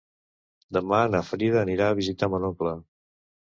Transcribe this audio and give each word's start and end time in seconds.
Demà 0.77 1.03
na 1.11 1.21
Frida 1.29 1.61
anirà 1.67 1.93
a 1.93 2.01
visitar 2.03 2.33
mon 2.35 2.51
oncle. 2.53 2.77